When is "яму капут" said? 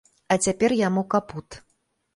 0.79-1.61